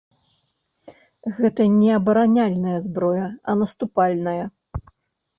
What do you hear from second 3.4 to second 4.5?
а наступальная.